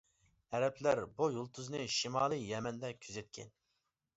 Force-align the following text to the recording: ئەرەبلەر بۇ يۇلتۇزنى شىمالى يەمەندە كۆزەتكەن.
ئەرەبلەر 0.53 1.01
بۇ 1.19 1.27
يۇلتۇزنى 1.35 1.83
شىمالى 1.99 2.41
يەمەندە 2.47 2.93
كۆزەتكەن. 3.05 3.57